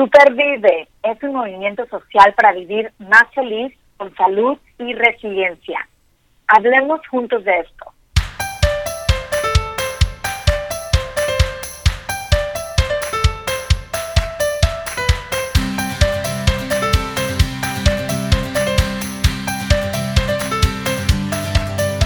[0.00, 5.86] Supervive es un movimiento social para vivir más feliz, con salud y resiliencia.
[6.46, 7.84] Hablemos juntos de esto.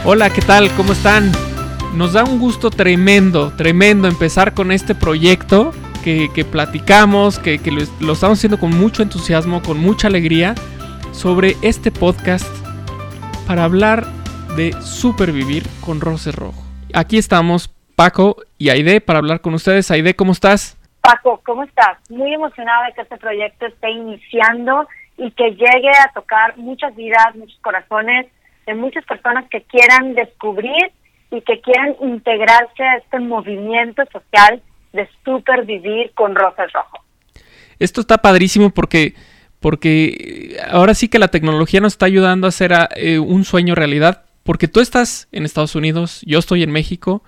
[0.04, 0.68] Hola, ¿qué tal?
[0.76, 1.30] ¿Cómo están?
[1.94, 5.72] Nos da un gusto tremendo, tremendo empezar con este proyecto
[6.04, 7.58] que, platicamos, que,
[8.00, 10.54] lo, estamos haciendo con mucho entusiasmo, con mucha alegría,
[11.12, 12.46] sobre este podcast
[13.46, 14.04] para hablar
[14.54, 16.62] de supervivir con Rose Rojo.
[16.92, 19.90] Aquí estamos, Paco y Aide, para hablar con ustedes.
[19.90, 20.76] Aide, ¿cómo estás?
[21.00, 21.98] Paco, ¿cómo estás?
[22.10, 24.86] Muy emocionada de que este proyecto esté iniciando
[25.16, 28.26] y que llegue a tocar muchas vidas, muchos corazones
[28.66, 30.92] de muchas personas que quieran descubrir
[31.30, 34.60] y que quieran integrarse a este movimiento social
[34.94, 37.04] de supervivir con Rosas Rojo.
[37.78, 39.14] Esto está padrísimo porque,
[39.60, 44.24] porque ahora sí que la tecnología nos está ayudando a hacer eh, un sueño realidad,
[44.42, 47.22] porque tú estás en Estados Unidos, yo estoy en México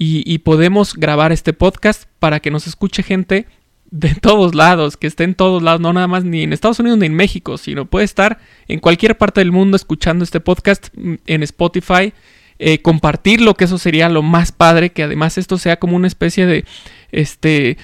[0.00, 3.46] y podemos grabar este podcast para que nos escuche gente
[3.90, 6.98] de todos lados, que esté en todos lados, no nada más ni en Estados Unidos
[6.98, 11.14] ni en México, sino puede estar en cualquier parte del mundo escuchando este podcast mm,
[11.26, 12.12] en Spotify,
[12.58, 16.44] eh, compartirlo, que eso sería lo más padre, que además esto sea como una especie
[16.46, 16.64] de,
[17.10, 17.76] este,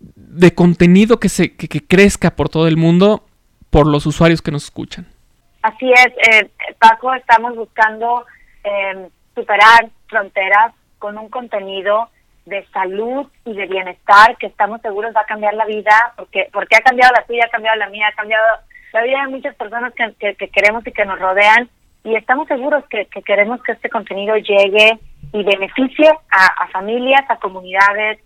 [0.00, 3.24] de contenido que, se, que, crezca por todo el mundo
[3.70, 5.06] por los usuarios que nos escuchan.
[5.62, 8.24] Así es, eh, Paco, estamos buscando
[8.64, 12.08] eh, superar fronteras con un contenido
[12.46, 16.76] de salud y de bienestar que estamos seguros va a cambiar la vida, porque porque
[16.76, 18.44] ha cambiado la tuya, ha cambiado la mía, ha cambiado
[18.92, 21.68] la vida de muchas personas que, que, queremos y que nos rodean
[22.02, 24.98] y estamos seguros que, que, queremos que este contenido llegue
[25.32, 28.18] y beneficie a, a familias, a comunidades,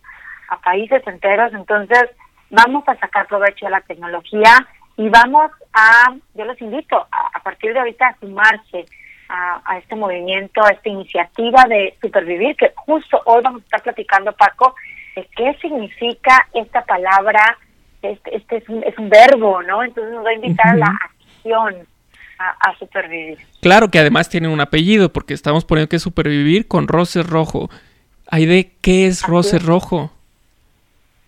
[0.49, 1.53] a países enteros.
[1.55, 2.05] Entonces,
[2.51, 7.43] vamos a sacar provecho de la tecnología y vamos a, yo los invito a, a
[7.43, 8.87] partir de ahorita a sumarse
[9.29, 14.33] a, este movimiento, a esta iniciativa de supervivir, que justo hoy vamos a estar platicando,
[14.33, 14.75] Paco,
[15.17, 17.59] de qué significa esta palabra,
[18.03, 19.83] este, este es, un, es un verbo, ¿no?
[19.83, 21.87] Entonces nos va a invitar a la acción.
[22.37, 23.39] A, supervivir.
[23.63, 27.71] Claro que además tiene un apellido, porque estamos poniendo que es supervivir con Roce Rojo.
[28.27, 30.13] Aide, ¿qué es Roce Rojo?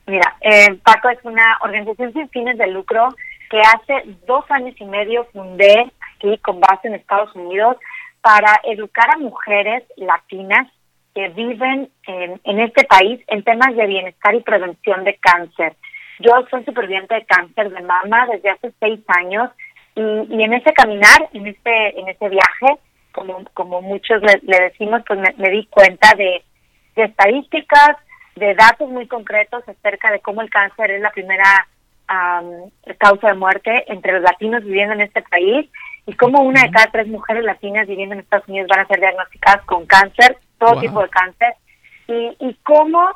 [0.06, 3.09] Mira, eh, Paco es una organización sin fines de lucro
[3.50, 7.77] que hace dos años y medio fundé aquí con base en Estados Unidos
[8.21, 10.69] para educar a mujeres latinas
[11.15, 15.75] que viven en, este país en temas de bienestar y prevención de cáncer.
[16.19, 19.50] Yo soy superviviente de cáncer de mama desde hace seis años
[19.94, 22.81] y, en ese caminar, en este, en ese viaje,
[23.12, 26.44] como, como muchos le, decimos, pues me, di cuenta de
[26.97, 27.97] estadísticas,
[28.36, 31.66] de datos muy concretos acerca de cómo el cáncer es la primera
[32.98, 35.69] causa de muerte entre los latinos viviendo en este país
[36.06, 39.00] y como una de cada tres mujeres latinas viviendo en Estados Unidos van a ser
[39.00, 41.54] diagnosticadas con cáncer, todo tipo de cáncer,
[42.06, 43.08] y, y cómo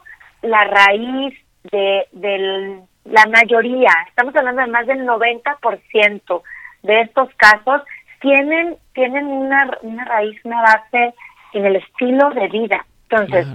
[0.42, 1.38] la raíz
[1.70, 6.42] de, de la mayoría, estamos hablando de más del 90%
[6.82, 7.82] de estos casos,
[8.20, 11.14] tienen, tienen una, una raíz, una base
[11.52, 12.84] en el estilo de vida.
[13.08, 13.46] Entonces,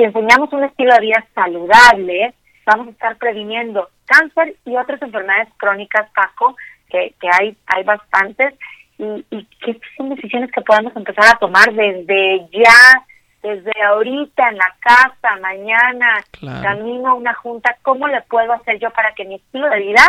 [0.00, 2.32] si enseñamos un estilo de vida saludable,
[2.64, 6.56] vamos a estar previniendo cáncer y otras enfermedades crónicas, Paco,
[6.88, 8.54] que, que hay, hay bastantes,
[8.96, 13.04] y, y que son decisiones que podemos empezar a tomar desde ya,
[13.42, 16.24] desde ahorita en la casa, mañana,
[16.62, 20.04] camino a una junta, ¿cómo le puedo hacer yo para que mi estilo de vida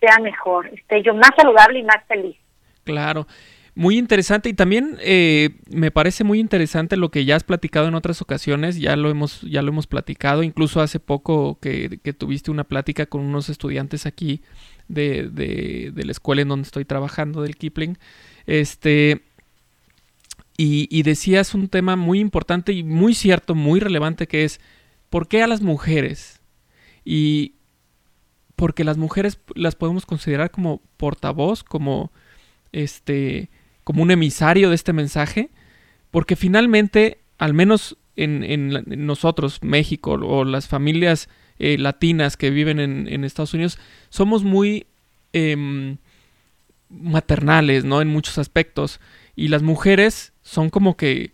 [0.00, 2.36] sea mejor, esté yo más saludable y más feliz?
[2.84, 3.26] Claro.
[3.80, 7.94] Muy interesante y también eh, me parece muy interesante lo que ya has platicado en
[7.94, 12.64] otras ocasiones, ya lo hemos, ya lo hemos platicado, incluso hace poco que, tuviste una
[12.64, 14.42] plática con unos estudiantes aquí
[14.88, 17.96] de, de, de, la escuela en donde estoy trabajando del Kipling,
[18.44, 19.22] este,
[20.58, 24.60] y, y decías un tema muy importante y muy cierto, muy relevante que es,
[25.08, 26.42] ¿por qué a las mujeres?
[27.02, 27.54] Y
[28.56, 32.12] porque las mujeres las podemos considerar como portavoz, como
[32.72, 33.48] este
[33.84, 35.50] como un emisario de este mensaje,
[36.10, 41.28] porque finalmente, al menos en, nosotros, México, o las familias
[41.58, 43.78] eh, latinas que viven en, Estados Unidos,
[44.08, 44.86] somos muy
[45.32, 45.96] em,
[46.88, 48.02] maternales, ¿no?
[48.02, 49.00] En muchos aspectos.
[49.36, 51.32] Y las mujeres son como que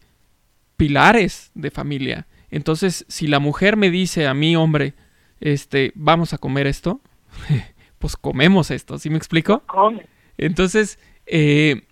[0.76, 2.26] pilares de familia.
[2.50, 4.94] Entonces, si la mujer me dice a mí, hombre,
[5.40, 7.00] este, vamos a comer esto,
[7.98, 9.62] pues comemos esto, ¿sí me explico?
[10.38, 11.82] Entonces, eh,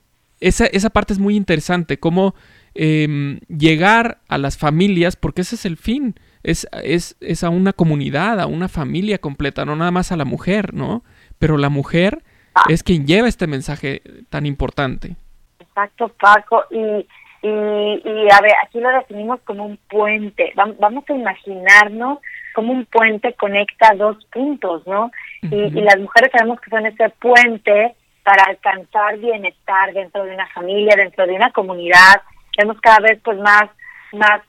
[0.45, 2.35] esa, esa parte es muy interesante, cómo
[2.75, 6.15] em, llegar a las familias, porque ese es el fin.
[6.43, 10.27] es, es, es a una comunidad, a una familia completa, no nada más a la
[10.27, 11.03] mujer, ¿no?
[11.39, 12.23] Pero la mujer
[12.55, 12.65] ah.
[12.69, 15.17] es quien lleva este mensaje tan importante.
[15.59, 16.65] Exacto, Paco.
[16.71, 17.07] Y,
[17.43, 20.53] y, y, a ver, aquí lo definimos como un puente.
[20.55, 22.19] Vamos a imaginarnos
[22.55, 25.11] como un puente conecta dos puntos, ¿no?
[25.43, 27.95] y, y, las mujeres sabemos que son ese puente
[28.25, 32.23] para alcanzar bienestar dentro de una familia, dentro de una comunidad.
[32.59, 33.71] Vemos cada vez pues más
[34.15, 34.43] más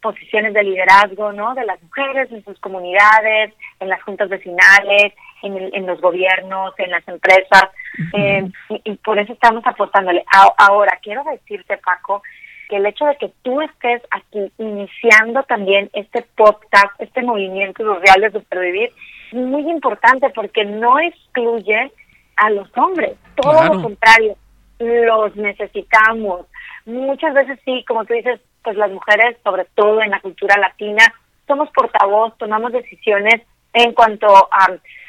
[0.00, 1.54] posiciones de liderazgo, ¿no?
[1.54, 5.12] De las mujeres en sus comunidades, en las juntas vecinales,
[5.42, 7.64] en, en los gobiernos, en las empresas,
[8.14, 8.48] eh,
[8.84, 10.24] y, por eso estamos apostándole.
[10.58, 12.22] ahora, quiero decirte, Paco,
[12.68, 18.20] que el hecho de que tú estés aquí iniciando también este podcast, este movimiento social
[18.20, 18.92] de supervivir,
[19.32, 21.92] es muy importante porque no excluye
[22.36, 24.36] a los hombres, todo lo contrario,
[24.78, 26.46] los necesitamos.
[26.84, 31.02] Muchas veces sí, como tú dices, pues las mujeres, sobre todo en la cultura latina,
[31.46, 33.42] somos portavoz, tomamos decisiones
[33.72, 34.68] en cuanto a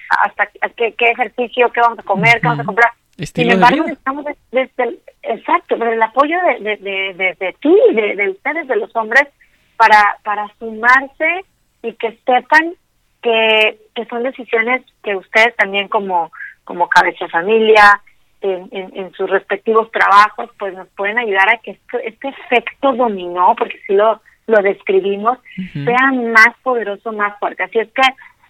[0.10, 0.46] hasta
[0.76, 2.92] qué, ejercicio, qué vamos a comer, qué vamos a comprar.
[3.18, 8.30] Sin embargo, estamos desde, el, exacto, desde el apoyo de, de, de, ti, de, de
[8.30, 9.28] ustedes, de los hombres,
[9.76, 11.46] para, para sumarse
[11.82, 12.74] y que sepan
[13.22, 16.32] que, que son decisiones que ustedes también como,
[16.68, 18.02] como cabeza de familia,
[18.42, 23.56] en, en, sus respectivos trabajos, pues nos pueden ayudar a que este, este efecto dominó,
[23.58, 25.40] porque si lo, lo describimos,
[25.74, 27.64] sea más poderoso, más fuerte.
[27.64, 28.02] Así es que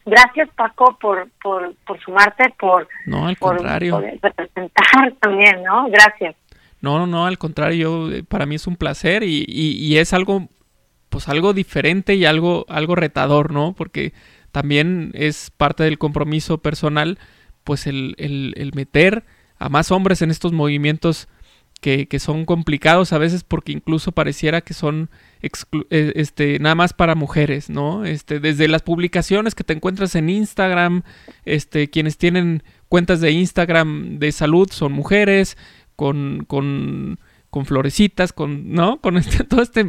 [0.06, 4.02] gracias Paco por, por, por sumarte, por, no, al contrario.
[4.22, 5.88] representar también, ¿no?
[5.90, 6.36] Gracias.
[6.81, 10.48] No, no, no, al contrario, eh, para mí es un placer y, y, es algo,
[11.10, 13.74] pues algo diferente y algo, algo retador, ¿no?
[13.74, 14.13] Porque
[14.52, 17.18] también es parte del compromiso personal,
[17.68, 19.25] pues el, el, el meter
[19.60, 21.28] a más hombres en estos movimientos
[21.81, 25.10] que, que, son complicados a veces porque incluso pareciera que son
[25.42, 28.06] eh, este, nada más para mujeres, ¿no?
[28.06, 31.04] Este, desde las publicaciones que te encuentras en Instagram,
[31.44, 35.58] este, quienes tienen cuentas de Instagram de salud son mujeres,
[35.98, 39.02] con, con, con florecitas, con, ¿no?
[39.02, 39.86] Con este, todo este,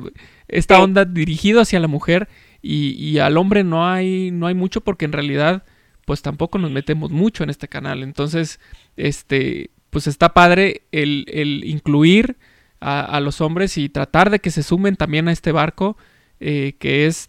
[0.48, 2.28] esta onda dirigido hacia la mujer
[2.60, 5.62] y, y al hombre no hay, no hay mucho porque en realidad
[6.08, 8.02] pues tampoco nos metemos mucho en este canal.
[8.02, 8.60] Entonces,
[8.96, 12.38] este, pues está padre el, el incluir
[12.80, 15.98] a, los hombres y tratar de que se sumen también a este barco,
[16.40, 17.28] eh, que es,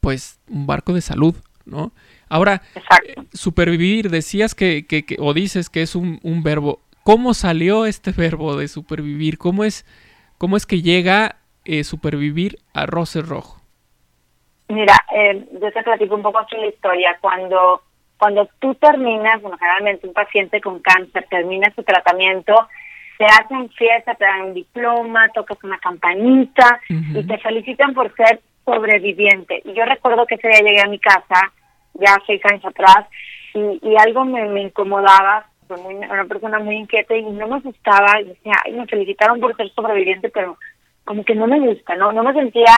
[0.00, 1.34] pues, un barco de salud,
[1.66, 1.92] ¿no?
[2.30, 2.62] Ahora,
[3.06, 6.80] eh, supervivir, decías que, que, o dices que es un, un, verbo.
[7.02, 9.36] ¿Cómo salió este verbo de supervivir?
[9.36, 9.84] ¿Cómo es,
[10.38, 13.65] cómo es que llega eh, supervivir a Roce Rojo?
[14.68, 17.16] Mira, eh, yo te platico un poco aquí la historia.
[17.20, 17.82] Cuando,
[18.18, 22.68] cuando tú terminas, bueno, generalmente un paciente con cáncer termina su tratamiento,
[23.18, 28.40] te hacen fiesta, te dan un diploma, tocas una campanita y te felicitan por ser
[28.64, 29.62] sobreviviente.
[29.64, 31.52] Y yo recuerdo que ese día llegué a mi casa,
[31.94, 33.06] ya seis años atrás,
[33.54, 37.60] y, y algo me, me incomodaba, soy muy, una persona muy inquieta y no me
[37.60, 40.58] gustaba, y decía, ay, me felicitaron por ser sobreviviente, pero
[41.04, 42.12] como que no me gusta, ¿no?
[42.12, 42.74] No me sentía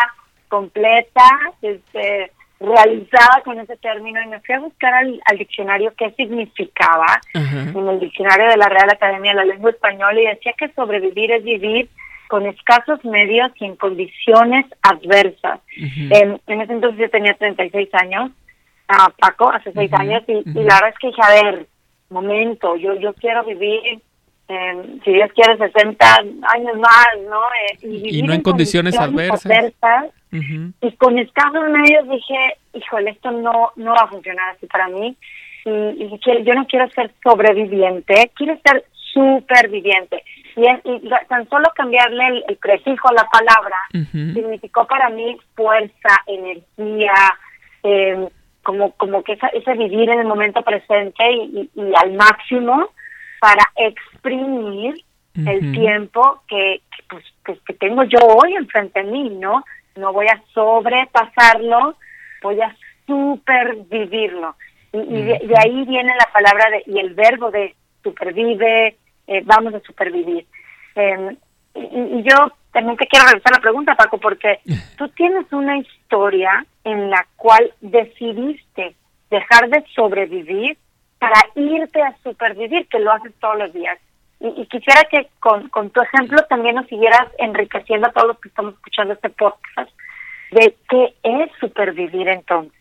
[0.48, 1.28] completa,
[1.62, 7.88] este, realizada con ese término y me fui a buscar al, diccionario qué significaba en
[7.88, 11.44] el diccionario de la Real Academia de la Lengua Española y decía que sobrevivir es
[11.44, 11.88] vivir
[12.28, 15.60] con escasos medios y en condiciones adversas.
[15.76, 18.30] en, ese entonces yo tenía 36 años,
[18.88, 21.66] a Paco, hace seis años, y, y, la verdad es que dije, a ver,
[22.08, 24.00] momento, yo, yo quiero vivir
[24.48, 27.40] eh, si Dios quiere, 60 años más, ¿no?
[27.70, 29.44] Eh, y, no en condiciones, adversas.
[30.30, 35.16] Y con escasos medios dije, híjole, esto no, no va a funcionar así para mí.
[35.64, 40.22] Y, y yo no quiero ser sobreviviente, quiero ser superviviente.
[40.56, 43.76] Y, y tan solo cambiarle el, prefijo a la palabra
[44.12, 47.14] significó para mí fuerza, energía,
[47.82, 48.28] eh,
[48.62, 52.90] como, como que esa, ese vivir en el momento presente y, y al máximo
[53.40, 54.94] para exprimir
[55.46, 57.24] el tiempo que, pues,
[57.64, 59.64] que, tengo yo hoy enfrente de mí, ¿no?
[59.98, 61.96] No voy a sobrepasarlo,
[62.42, 62.74] voy a
[63.06, 64.56] supervivirlo.
[64.92, 69.74] Y, y de, ahí viene la palabra de, y el verbo de supervive, eh, vamos
[69.74, 70.46] a supervivir.
[70.94, 71.36] Em,
[71.74, 74.60] y, yo también te quiero realizar la pregunta, Paco, porque
[74.96, 78.94] tú tienes una historia en la cual decidiste
[79.30, 80.78] dejar de sobrevivir
[81.18, 83.98] para irte a supervivir, que lo haces todos los días.
[84.40, 88.48] Y, quisiera que con, con tu ejemplo también nos siguieras enriqueciendo a todos los que
[88.48, 89.90] estamos escuchando este podcast
[90.52, 92.78] de qué es supervivir entonces.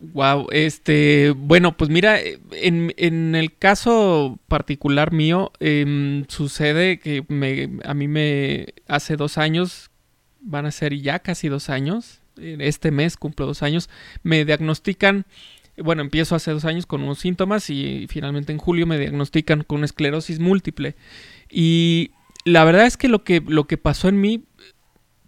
[0.00, 2.20] Wow, este, bueno, pues mira,
[2.52, 9.38] en, en el caso particular mío, em, sucede que me, a mí me, hace dos
[9.38, 9.90] años,
[10.40, 13.90] van a ser ya casi dos años, este mes cumplo dos años,
[14.22, 15.26] me diagnostican,
[15.82, 19.84] bueno, empiezo hace dos años con unos síntomas y finalmente en julio me diagnostican con
[19.84, 20.96] esclerosis múltiple.
[21.50, 22.12] Y
[22.44, 24.44] la verdad es que lo que, lo que pasó en mí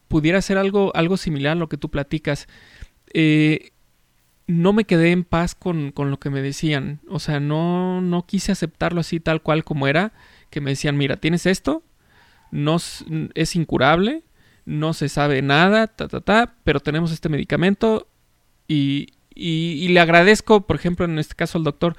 [0.09, 2.49] pudiera ser algo, algo similar a lo que tú platicas.
[3.13, 3.71] Eh,
[4.47, 7.01] no me quedé en paz con, con, lo que me decían.
[7.09, 10.13] O sea, no, no quise aceptarlo así tal cual como era.
[10.51, 11.85] Que me decían, mira, tienes esto,
[12.51, 12.79] no
[13.35, 14.25] es incurable,
[14.65, 18.09] no se sabe nada, ta, ta, ta, pero tenemos este medicamento
[18.67, 21.97] y, y, le agradezco, por ejemplo, en este caso al doctor,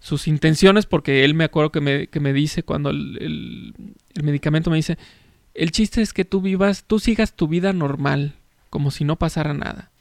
[0.00, 3.74] sus intenciones, porque él me acuerdo que me, que me dice cuando el,
[4.14, 4.98] el medicamento me dice,
[5.54, 8.34] el chiste es que tú vivas, tú sigas tu vida normal,
[8.70, 9.92] como si no pasara nada.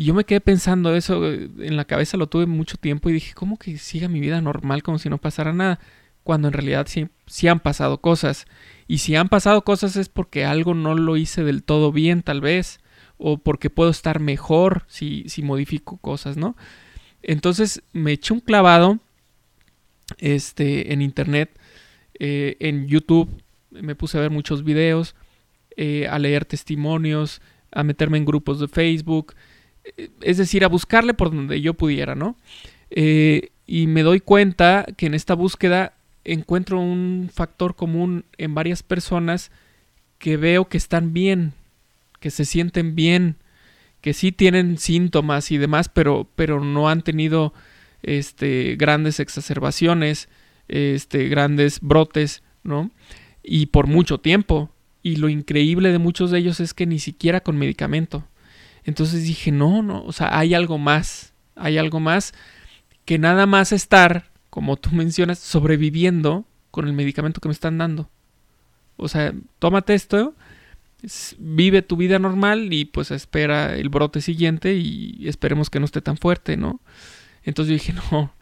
[0.00, 3.12] Y yo me quedé pensando eso, eh, en la cabeza lo tuve mucho tiempo y
[3.12, 5.78] dije, ¿cómo que siga mi vida normal como si no pasara nada?
[6.22, 8.46] Cuando en realidad sí, sí han pasado cosas.
[8.88, 12.40] Y si han pasado cosas es porque algo no lo hice del todo bien, tal
[12.40, 12.80] vez.
[13.22, 16.56] O porque puedo estar mejor si, si modifico cosas, ¿no?
[17.22, 18.98] Entonces me eché un clavado
[20.18, 21.50] este, en internet,
[22.18, 23.28] eh, en YouTube.
[23.70, 25.14] Me puse a ver muchos videos,
[25.76, 29.34] eh, a leer testimonios, a meterme en grupos de Facebook
[30.20, 32.36] es decir, a buscarle por donde yo pudiera, ¿no?
[32.90, 38.82] Eh, y me doy cuenta que en esta búsqueda encuentro un factor común en varias
[38.82, 39.50] personas
[40.18, 41.54] que veo que están bien,
[42.20, 43.36] que se sienten bien,
[44.00, 47.52] que sí tienen síntomas y demás, pero, pero no han tenido
[48.02, 50.28] este, grandes exacerbaciones,
[50.68, 52.90] este, grandes brotes, ¿no?
[53.42, 54.70] Y por mucho tiempo.
[55.02, 58.26] Y lo increíble de muchos de ellos es que ni siquiera con medicamento.
[58.84, 62.34] Entonces dije, no, no, o sea, hay algo más, hay algo más
[63.04, 68.08] que nada más estar, como tú mencionas, sobreviviendo con el medicamento que me están dando.
[68.96, 70.34] O sea, tómate esto,
[71.38, 76.00] vive tu vida normal y pues espera el brote siguiente y esperemos que no esté
[76.00, 76.80] tan fuerte, ¿no?
[77.42, 78.32] Entonces yo dije, no,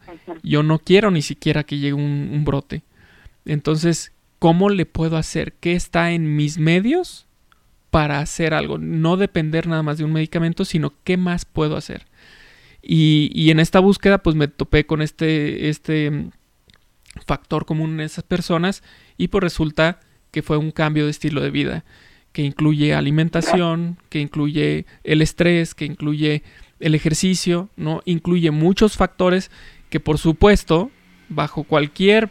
[0.43, 2.83] yo no quiero ni siquiera que llegue un, un brote.
[3.45, 5.53] Entonces, ¿cómo le puedo hacer?
[5.53, 7.27] ¿Qué está en mis medios
[7.89, 12.05] para hacer algo, no depender nada más de un medicamento, sino qué más puedo hacer.
[12.81, 16.31] Y, en esta búsqueda pues me topé con este, este mm,
[17.25, 18.83] factor común en esas personas
[19.17, 19.99] y pues resulta
[20.31, 21.83] que fue un cambio de estilo de vida
[22.31, 26.43] que incluye alimentación, que incluye el estrés, que incluye
[26.79, 28.01] el ejercicio, ¿no?
[28.05, 29.51] Incluye muchos factores
[29.89, 30.91] que por supuesto,
[31.29, 32.29] bajo cualquier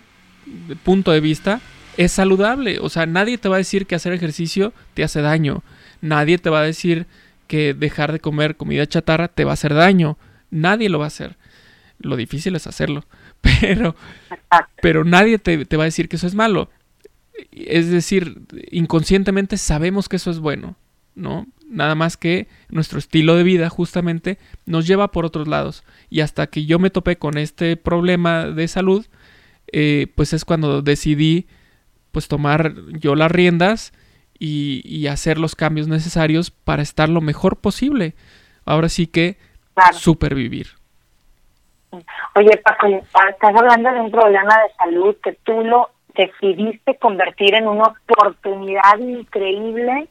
[0.85, 1.61] punto de vista,
[1.97, 2.79] es saludable.
[2.81, 5.63] O sea, nadie te va a decir que hacer ejercicio te hace daño.
[6.01, 7.07] Nadie te va a decir
[7.49, 10.17] que dejar de comer comida chatarra te va a hacer daño.
[10.51, 11.37] Nadie lo va a hacer.
[11.99, 13.05] Lo difícil es hacerlo.
[13.61, 13.95] Pero,
[14.83, 16.69] pero nadie te, te va a decir que eso es malo.
[17.53, 20.77] Es decir, inconscientemente sabemos que eso es bueno,
[21.15, 21.47] ¿no?
[21.69, 25.85] Nada más que nuestro estilo de vida justamente nos lleva por otros lados.
[26.09, 29.07] Y hasta que yo me topé con este problema de salud,
[29.73, 31.47] eh, pues es cuando decidí
[32.13, 33.93] pues tomar yo las riendas
[34.39, 38.15] y, hacer los cambios necesarios para estar lo mejor posible.
[38.65, 39.37] Ahora sí que
[39.93, 40.69] supervivir.
[41.91, 47.69] Oye, Paco, estás hablando de un problema de salud que tú lo decidiste convertir en
[47.69, 50.09] una oportunidad increíble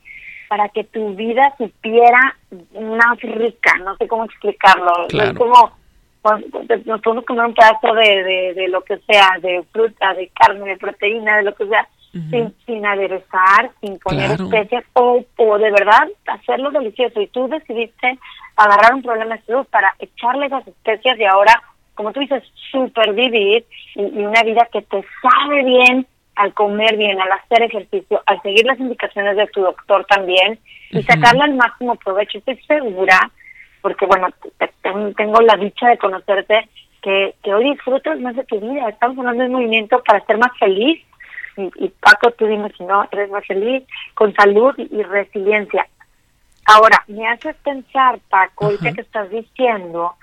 [0.48, 2.38] para que tu vida supiera
[2.80, 5.08] más rica, no sé cómo explicarlo.
[5.10, 5.74] Es como
[6.86, 10.78] nos podemos comer un pedazo de, de, lo que sea, de fruta, de carne, de
[10.78, 16.08] proteína, de lo que sea, sin, sin aderezar, sin poner especias, o, o de verdad
[16.26, 17.22] hacerlo delicioso.
[17.22, 18.18] Y tú decidiste
[18.56, 21.62] agarrar un problema de salud para echarle esas especias y ahora,
[21.98, 27.20] como tú dices, supervivir y, y una vida que te sabe bien al comer bien,
[27.20, 30.60] al hacer ejercicio, al seguir las indicaciones de tu doctor también
[30.92, 32.38] y sacarle al máximo provecho.
[32.38, 33.32] Estoy segura
[33.82, 34.27] porque bueno,
[35.16, 36.68] tengo la dicha de conocerte,
[37.01, 38.89] que, que hoy disfrutas más de tu vida.
[38.89, 41.04] Estamos hablando de movimiento para ser más feliz.
[41.56, 45.88] Y, Paco, tú dime si no, eres más feliz, con salud y, resiliencia.
[46.66, 50.16] Ahora, me haces pensar, Paco, ya que estás diciendo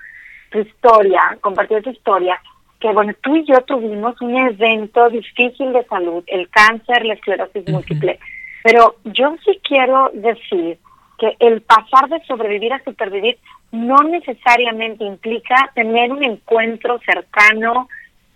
[0.51, 2.39] tu historia, compartir tu historia,
[2.79, 7.67] que bueno, tú y yo tuvimos un evento difícil de salud, el cáncer, la esclerosis
[7.69, 8.19] múltiple,
[8.63, 10.77] pero yo sí quiero decir
[11.17, 13.37] que el pasar de sobrevivir a supervivir
[13.71, 17.87] no necesariamente implica tener un encuentro cercano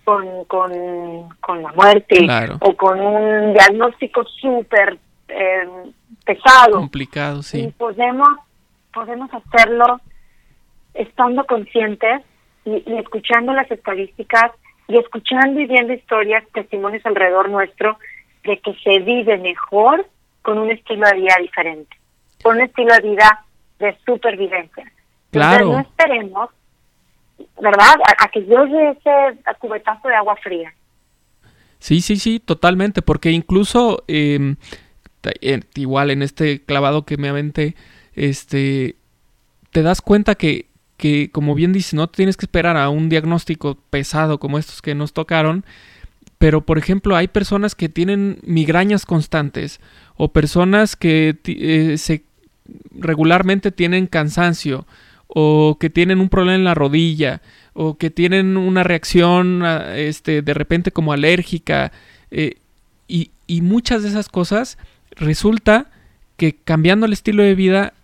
[0.04, 2.26] con, con, la muerte
[2.60, 4.98] o con un diagnóstico súper
[5.28, 5.68] eh,
[6.24, 6.78] pesado.
[6.78, 7.60] Complicado, sí.
[7.60, 8.28] Y podemos,
[8.92, 10.00] podemos hacerlo
[10.94, 12.22] estando conscientes
[12.64, 14.52] y, y escuchando las estadísticas
[14.88, 17.98] y escuchando y viendo historias, testimonios alrededor nuestro
[18.44, 20.06] de que se vive mejor
[20.42, 21.96] con un estilo de vida diferente,
[22.42, 23.44] con un estilo de vida
[23.78, 24.90] de supervivencia.
[25.30, 25.66] Claro.
[25.66, 26.50] no esperemos,
[27.60, 27.94] ¿verdad?
[28.18, 30.74] A, que llegue ese cubetazo de agua fría.
[31.78, 34.56] Sí, sí, sí, totalmente, porque incluso eh,
[35.76, 37.74] igual en este clavado que me aventé,
[38.14, 38.96] este,
[39.70, 40.66] te das cuenta que,
[41.00, 44.94] que, como bien dices, no tienes que esperar a un diagnóstico pesado como estos que
[44.94, 45.64] nos tocaron,
[46.36, 49.80] pero por ejemplo hay personas que tienen migrañas constantes
[50.16, 52.22] o personas que eh, se
[52.92, 54.86] regularmente tienen cansancio
[55.26, 57.40] o que tienen un problema en la rodilla
[57.72, 59.64] o que tienen una reacción
[59.94, 61.92] este, de repente como alérgica
[62.30, 62.56] eh,
[63.08, 64.76] y, y, muchas de esas cosas
[65.12, 65.90] resulta
[66.36, 67.94] que cambiando el estilo de vida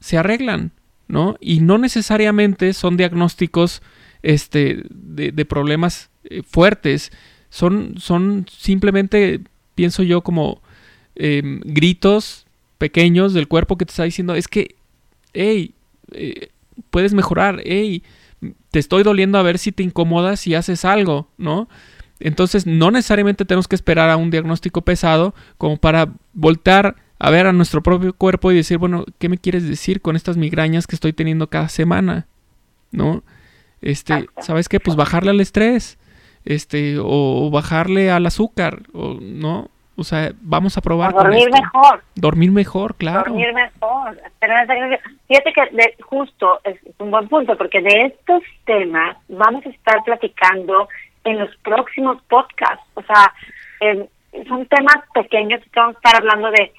[0.00, 0.70] se arreglan,
[1.12, 1.36] ¿no?
[1.40, 3.82] Y no necesariamente son diagnósticos
[4.22, 7.12] este, de, problemas eh, fuertes,
[7.50, 9.42] son, son simplemente,
[9.74, 10.62] pienso yo, como
[11.14, 12.46] em, gritos
[12.78, 14.76] pequeños del cuerpo que te está diciendo, es que,
[15.34, 15.74] hey,
[16.12, 16.48] eh,
[16.88, 18.02] puedes mejorar, hey,
[18.70, 21.68] te estoy doliendo a ver si te incomodas y haces algo, ¿no?
[22.20, 27.46] Entonces no necesariamente tenemos que esperar a un diagnóstico pesado como para voltar a ver
[27.46, 30.96] a nuestro propio cuerpo y decir, bueno, ¿qué me quieres decir con estas migrañas que
[30.96, 32.26] estoy teniendo cada semana?
[32.90, 33.22] ¿No?
[33.80, 34.80] Este, ¿sabes qué?
[34.80, 36.00] Pues bajarle al estrés,
[36.44, 41.12] este, o, bajarle al azúcar, o no, o sea, vamos a probar.
[41.12, 42.02] dormir mejor.
[42.16, 43.30] Dormir mejor, claro.
[43.30, 44.20] Dormir mejor.
[45.28, 50.88] fíjate que justo es un buen punto, porque de estos temas vamos a estar platicando
[51.22, 52.84] en los próximos podcasts.
[52.94, 53.32] O sea,
[54.48, 56.72] son temas pequeños que vamos a estar hablando de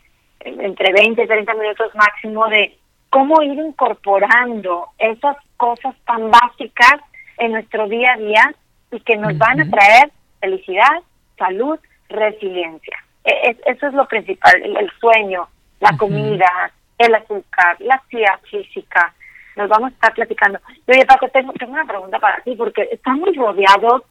[0.46, 2.78] entre 20 y 30 minutos máximo de
[3.10, 7.00] cómo ir incorporando esas cosas tan básicas
[7.38, 8.56] en nuestro día a día
[8.92, 11.02] y que nos van a traer felicidad,
[11.38, 12.98] salud, resiliencia.
[13.24, 15.48] E, eso es lo principal, el, sueño,
[15.80, 19.14] la comida, el azúcar, la actividad física.
[19.56, 20.60] Nos vamos a estar platicando.
[20.88, 24.04] oye, Paco, tengo, tengo una pregunta para ti, porque estamos rodeados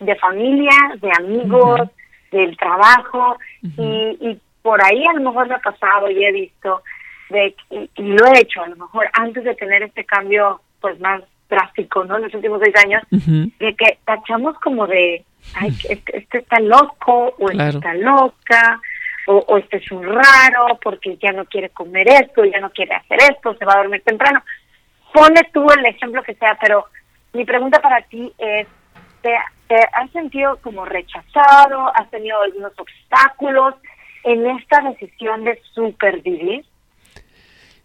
[0.00, 1.88] de familia, de amigos,
[2.30, 6.82] del trabajo, y, y por ahí a lo mejor me ha pasado y he visto,
[7.30, 11.22] de, y, lo he hecho a lo mejor antes de tener este cambio pues más
[11.48, 12.16] drástico, ¿no?
[12.16, 17.34] En los últimos seis años, de que tachamos como de, ay, este, este está loco,
[17.38, 18.78] o este está loca,
[19.26, 22.94] o, o, este es un raro, porque ya no quiere comer esto, ya no quiere
[22.94, 24.42] hacer esto, se va a dormir temprano.
[25.14, 26.84] Pone tú el ejemplo que sea, pero
[27.32, 28.66] mi pregunta para ti es,
[29.22, 29.34] ¿te,
[29.94, 31.90] has sentido como rechazado?
[31.94, 33.74] ¿Has tenido algunos obstáculos
[34.24, 36.64] en esta decisión de supervivir?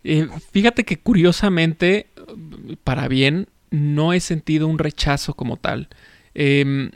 [0.04, 2.08] Eh, fíjate que curiosamente,
[2.84, 5.88] para bien, no he sentido un rechazo como tal.
[6.36, 6.92] Em,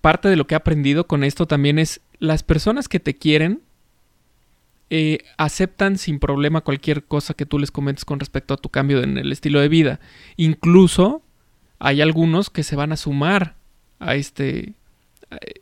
[0.00, 3.60] parte de lo que he aprendido con esto también es las personas que te quieren
[4.90, 9.02] eh, aceptan sin problema cualquier cosa que tú les comentes con respecto a tu cambio
[9.02, 10.00] en el estilo de vida.
[10.36, 11.20] Incluso
[11.78, 13.54] hay algunos que se van a sumar
[13.98, 14.72] a este,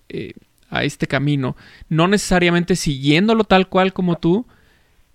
[0.08, 0.32] eh,
[0.70, 1.56] a este camino.
[1.88, 4.46] No necesariamente siguiéndolo tal cual como tú,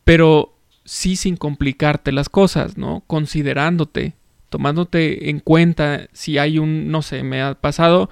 [0.04, 3.04] pero sí sin complicarte las cosas, ¿no?
[3.08, 4.14] Considerándote,
[4.50, 8.10] tomándote en cuenta si hay un, no sé, me ha pasado,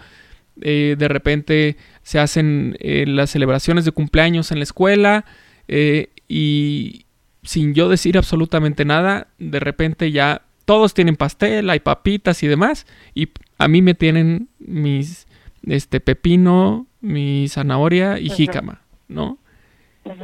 [0.61, 5.25] eh, de repente se hacen eh, las celebraciones de cumpleaños en la escuela
[5.67, 7.05] eh, y
[7.43, 12.85] sin yo decir absolutamente nada, de repente ya todos tienen pastel, hay papitas y demás,
[13.15, 15.25] y a mí me tienen mis,
[15.63, 19.37] este, pepino, mi zanahoria y jícama, ¿no?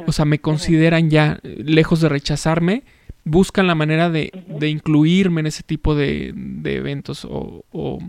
[0.07, 2.83] O sea, me consideran ya, lejos de rechazarme,
[3.23, 7.99] buscan la manera de, de incluirme en ese tipo de, de eventos o, o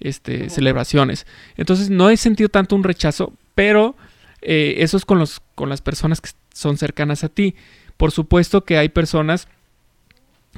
[0.00, 1.26] este, celebraciones.
[1.56, 3.96] Entonces, no he sentido tanto un rechazo, pero
[4.42, 7.54] eh, eso es con, los, con las personas que son cercanas a ti.
[7.96, 9.48] Por supuesto que hay personas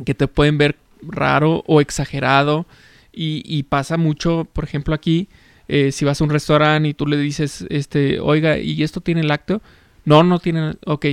[0.04, 2.66] que te pueden ver raro o exagerado
[3.12, 5.28] y, y pasa mucho, por ejemplo, aquí,
[5.68, 9.22] eh, si vas a un restaurante y tú le dices, este, oiga, ¿y esto tiene
[9.22, 9.62] lácteo?
[10.04, 11.06] No, no tiene, ok,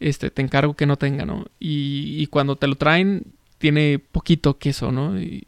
[0.00, 1.46] este, te encargo que no tenga, ¿no?
[1.58, 3.24] Y, y cuando te lo traen,
[3.58, 5.20] tiene poquito queso, ¿no?
[5.20, 5.44] Y,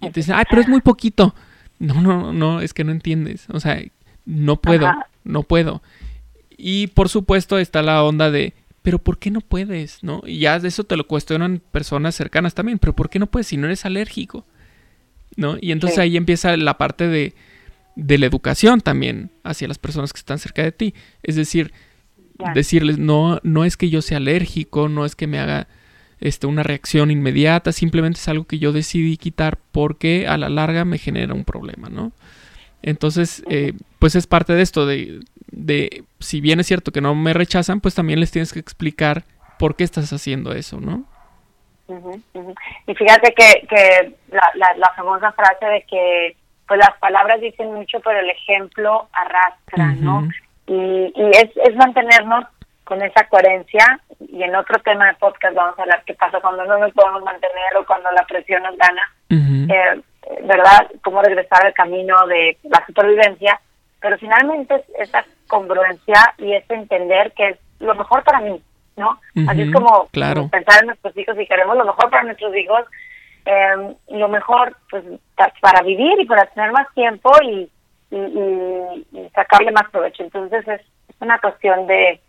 [0.00, 1.34] te dicen, ay, pero es muy poquito.
[1.78, 3.46] No, no, no, es que no entiendes.
[3.50, 3.82] O sea,
[4.24, 4.88] no puedo,
[5.24, 5.82] no puedo.
[6.56, 10.02] Y por supuesto está la onda de, pero ¿por qué no puedes?
[10.02, 10.22] ¿No?
[10.26, 13.46] Y ya de eso te lo cuestionan personas cercanas también, pero ¿por qué no puedes
[13.48, 14.44] si no eres alérgico?
[15.36, 15.56] ¿No?
[15.60, 17.34] Y entonces ahí empieza la parte de,
[17.98, 20.94] de la educación también hacia las personas que están cerca de ti.
[21.24, 21.72] Es decir,
[22.54, 25.66] decirles, no, no es que yo sea alérgico, no es que me haga
[26.20, 30.84] este, una reacción inmediata, simplemente es algo que yo decidí quitar porque a la larga
[30.84, 32.12] me genera un problema, ¿no?
[32.82, 35.18] Entonces, eh, pues es parte de esto, de,
[35.50, 39.24] de, si bien es cierto que no me rechazan, pues también les tienes que explicar
[39.58, 41.04] por qué estás haciendo eso, ¿no?
[42.86, 46.36] Y fíjate que, que la, la, famosa frase de que
[46.68, 50.28] pues las palabras dicen mucho, pero el ejemplo arrastra, ¿no?
[50.66, 52.44] Y, y es, es mantenernos
[52.88, 54.00] con esa coherencia.
[54.18, 57.22] Y en otro tema de podcast vamos a hablar qué pasa cuando no nos podemos
[57.22, 60.00] mantener o cuando la presión nos gana, eh,
[60.42, 60.90] ¿verdad?
[61.02, 63.60] Cómo regresar al camino de la supervivencia,
[64.00, 68.60] pero finalmente es esa congruencia y ese entender que es lo mejor para mí,
[68.96, 69.20] ¿no?
[69.48, 72.84] Así es como, pensar en nuestros hijos y queremos lo mejor para nuestros hijos,
[73.44, 75.04] eh, lo mejor pues
[75.60, 77.70] para vivir y para tener más tiempo y,
[78.10, 80.22] y, sacarle más provecho.
[80.22, 80.80] Entonces es,
[81.20, 82.20] una cuestión de,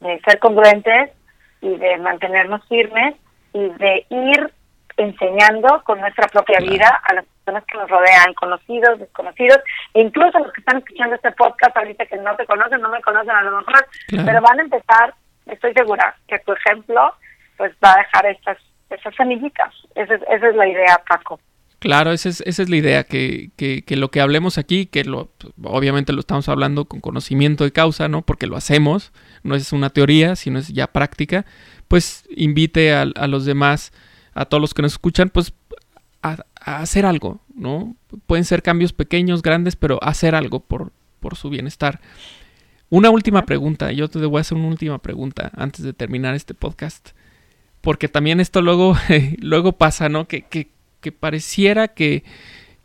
[0.00, 1.10] ser congruentes
[1.60, 3.14] y de mantenernos firmes
[3.52, 4.52] y de ir
[4.96, 9.58] enseñando con nuestra propia vida a las personas que nos rodean, conocidos, desconocidos,
[9.94, 13.00] e incluso los que están escuchando este podcast ahorita que no te conocen, no me
[13.00, 15.14] conocen a lo mejor, pero van a empezar
[15.46, 17.14] estoy segura que tu ejemplo
[17.56, 18.58] pues va a dejar estas,
[18.92, 19.72] esas semillitas.
[19.94, 21.40] Esa es, la idea, Paco.
[21.78, 25.32] Claro, esa es, la idea, que, que, lo que hablemos aquí, que lo,
[25.64, 28.22] obviamente lo estamos hablando con conocimiento de causa, ¿no?
[28.22, 31.44] Porque lo hacemos, no es una teoría, sino es ya práctica,
[31.88, 33.92] pues invite a, los demás,
[34.32, 35.54] a todos los que nos escuchan, pues
[36.22, 37.96] a, a, hacer algo, ¿no?
[38.26, 42.00] Pueden ser cambios pequeños, grandes, pero hacer algo por, por su bienestar.
[42.90, 46.52] Una última pregunta, yo te voy a hacer una última pregunta antes de terminar este
[46.52, 47.12] podcast.
[47.82, 48.96] Porque también esto luego,
[49.38, 50.26] luego pasa, ¿no?
[50.26, 50.68] Que, que,
[51.00, 52.24] que pareciera que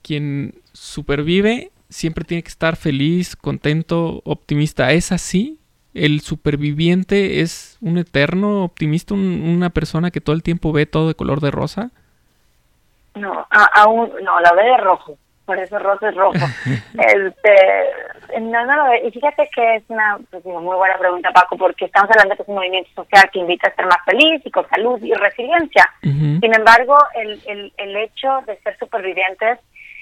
[0.01, 4.91] quien supervive siempre tiene que estar feliz, contento, optimista.
[4.91, 5.59] ¿Es así?
[5.93, 11.15] ¿El superviviente es un eterno optimista, una persona que todo el tiempo ve todo de
[11.15, 11.91] color de rosa?
[13.15, 16.33] No, aún no, la ve de rojo por eso rosa es rojo.
[16.93, 22.11] este, no, no, y fíjate que es una pues, muy buena pregunta, Paco, porque estamos
[22.11, 25.01] hablando que es un movimiento social que invita a ser más feliz y con salud
[25.01, 25.89] y resiliencia.
[26.01, 29.59] Sin embargo, el, el, el hecho de ser supervivientes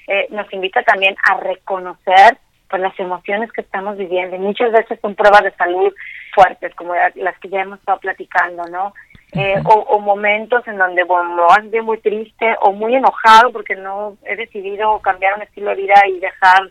[0.08, 4.34] eh, nos invita también a reconocer pues las emociones que estamos viviendo.
[4.34, 5.94] Y muchas veces son pruebas de salud
[6.34, 8.92] fuertes, como las que ya hemos estado platicando, ¿no?
[9.38, 14.34] Eh, o, momentos en donde bueno, me muy triste o muy enojado porque no he
[14.34, 16.70] decidido cambiar un estilo de vida y dejar,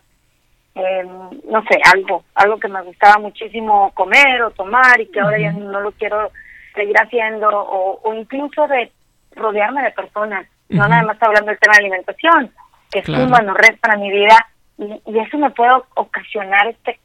[0.74, 5.38] eh, no sé, algo, algo que me gustaba muchísimo comer o tomar y que ahora
[5.38, 6.32] ya no lo quiero
[6.74, 8.92] seguir haciendo o, incluso de
[9.36, 10.48] rodearme de personas.
[10.70, 12.52] No nada más hablando del tema de alimentación,
[12.92, 14.48] que es un bueno red para mi vida
[14.80, 17.00] y, y, eso me puede ocasionar este,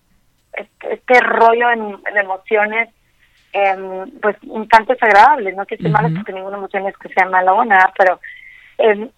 [0.54, 2.88] este, este rollo de emociones
[3.52, 7.28] eh, pues un tanto desagradable, no que esté malo porque ninguna emoción es que sea
[7.28, 8.20] mala o nada, pero
[8.78, 9.10] eh,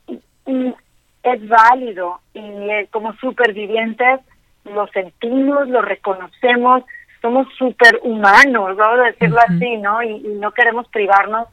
[1.22, 4.20] es válido y eh, como supervivientes
[4.64, 6.84] lo sentimos, lo reconocemos,
[7.20, 10.02] somos superhumanos, vamos a decirlo así, ¿no?
[10.02, 11.48] Y, no queremos privarnos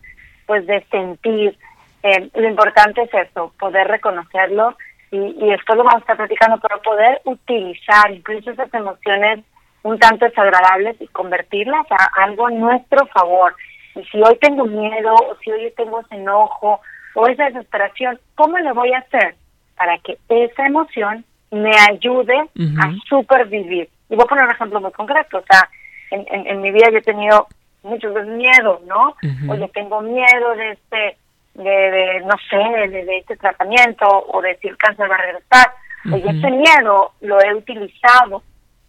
[0.45, 1.57] pues de sentir.
[2.01, 4.75] Eh, lo importante es eso, poder reconocerlo
[5.11, 9.43] y, y después lo vamos a estar platicando, pero poder utilizar incluso esas emociones
[9.83, 13.55] un tanto desagradables y convertirlas a algo a nuestro favor.
[13.95, 16.81] Y si hoy tengo miedo, o si hoy tengo ese enojo,
[17.15, 19.35] o esa desesperación, ¿cómo le voy a hacer
[19.75, 23.89] para que esa emoción me ayude a supervivir?
[24.09, 25.69] Y voy a poner un ejemplo muy concreto, o sea,
[26.11, 27.47] en, en, mi vida yo he tenido
[27.83, 29.15] muchos veces miedo, ¿no?
[29.47, 31.17] O yo tengo miedo de este,
[31.53, 35.71] de, no sé, de, este tratamiento, o de si el cáncer va a regresar.
[36.11, 38.41] Oye, ese miedo lo he utilizado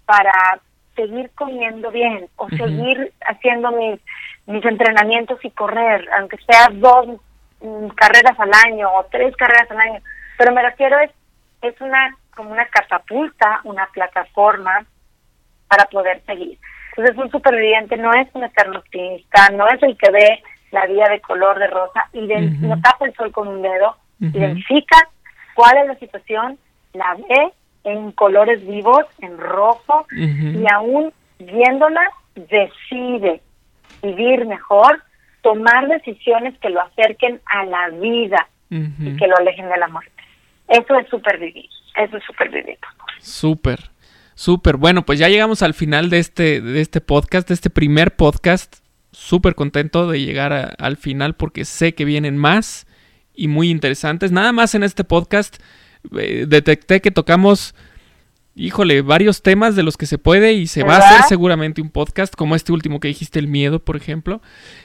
[0.07, 0.61] para
[1.01, 4.01] seguir comiendo bien o seguir haciendo mis,
[4.47, 7.07] mis entrenamientos y correr, aunque sea dos
[7.61, 10.01] mm, carreras al año o tres carreras al año.
[10.37, 11.11] Pero me refiero es,
[11.63, 14.85] es una como una catapulta, una plataforma
[15.69, 16.59] para poder seguir.
[16.91, 21.09] Entonces un superviviente no es un eterno optimista, no es el que ve la vida
[21.09, 24.97] de color de rosa y no tapa el sol con un dedo, identifica
[25.55, 26.59] cuál es la situación,
[26.93, 27.53] la ve
[27.85, 32.03] en colores vivos, en rojo, y aún viéndola
[32.35, 33.41] decide
[34.03, 35.03] vivir mejor,
[35.43, 40.13] tomar decisiones que lo acerquen a la vida y que lo alejen de la muerte.
[40.69, 42.79] Eso es supervivir, eso es supervivir.
[43.19, 43.91] Súper,
[44.35, 44.77] súper.
[44.77, 48.77] Bueno, pues ya llegamos al final de este, de este podcast, de este primer podcast.
[49.13, 52.87] Súper contento de llegar al final porque sé que vienen más
[53.35, 54.31] y muy interesantes.
[54.31, 55.61] Nada más en este podcast
[56.19, 57.75] eh, detecté que tocamos,
[58.55, 61.91] híjole, varios temas de los que se puede y se va a hacer seguramente un
[61.91, 64.41] podcast, como este último que dijiste, el miedo, por ejemplo.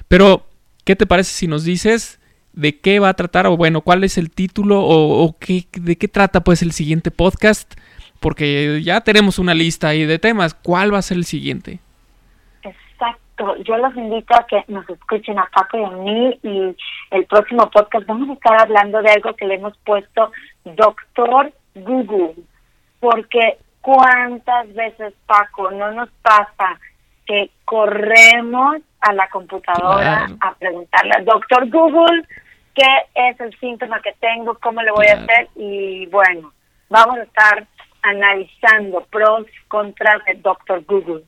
[0.08, 0.47] Pero,
[0.84, 2.19] ¿qué te parece si nos dices
[2.54, 6.08] de qué va a tratar o bueno, cuál es el título o, qué, de qué
[6.08, 7.73] trata pues el siguiente podcast?
[8.19, 10.54] Porque ya tenemos una lista ahí de temas.
[10.54, 11.80] ¿Cuál va a ser el siguiente?
[13.38, 16.76] Yo los invito a que nos escuchen a Paco y a mí y
[17.12, 20.32] el próximo podcast vamos a estar hablando de algo que le hemos puesto
[20.63, 22.36] Doctor Google,
[23.00, 26.80] porque cuántas veces Paco no nos pasa
[27.26, 32.24] que corremos a la computadora a preguntarle Doctor Google
[32.74, 36.54] qué es el síntoma que tengo, cómo le voy a hacer y bueno,
[36.89, 37.67] vamos a estar
[38.02, 41.24] analizando pros, contras de Doctor Google.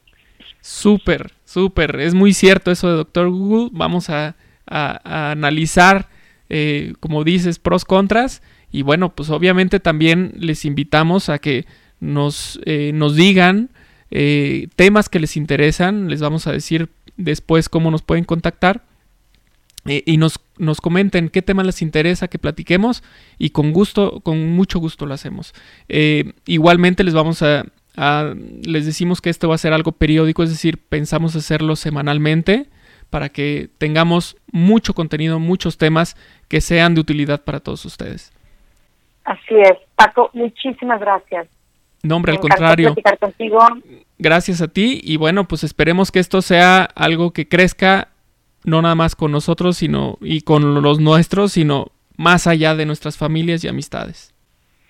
[0.62, 1.99] Súper, súper.
[1.99, 3.69] Es muy cierto eso de Doctor Google.
[3.71, 4.36] Vamos a,
[4.69, 6.10] analizar,
[6.49, 8.41] eh, como dices, pros, contras.
[8.69, 11.65] Y bueno, pues obviamente también les invitamos a que
[12.01, 13.69] nos, eh, digan
[14.12, 16.10] eh, temas que les interesan.
[16.10, 18.83] Les vamos a decir después cómo nos pueden contactar.
[19.86, 23.03] y nos, nos comenten qué temas les interesa que platiquemos.
[23.39, 25.53] Y con gusto, con mucho gusto lo hacemos.
[26.45, 27.65] igualmente les vamos a,
[27.97, 32.67] les decimos que esto va a ser algo periódico, es decir, pensamos hacerlo semanalmente
[33.10, 36.15] para que tengamos mucho contenido, muchos temas
[36.47, 38.31] que sean de utilidad para todos ustedes.
[39.23, 39.73] Así es.
[39.95, 41.47] Paco, muchísimas gracias.
[42.03, 42.95] No, hombre, al contrario.
[44.19, 48.10] Gracias a ti y bueno, pues esperemos que esto sea algo que crezca
[48.63, 53.17] no nada más con nosotros, sino y con los nuestros, sino más allá de nuestras
[53.17, 54.33] familias y amistades.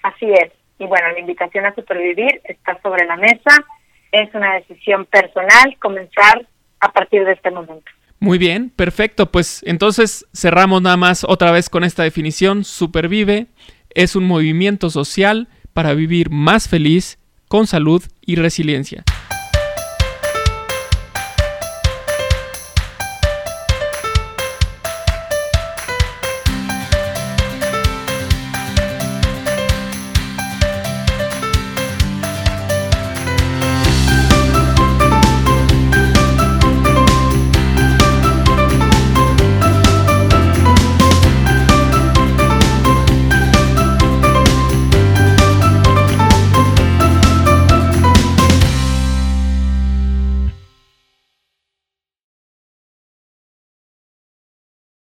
[0.04, 0.52] Así es.
[0.80, 3.66] Y bueno, la invitación a supervivir está sobre la mesa.
[4.12, 6.48] Es una decisión personal comenzar
[6.80, 7.92] a partir de este momento.
[8.20, 9.32] Muy bien, perfecto.
[9.32, 12.63] Pues entonces cerramos nada más otra vez con esta definición.
[12.63, 13.48] Supervive
[13.94, 19.04] es un movimiento social para vivir más feliz, con salud y resiliencia.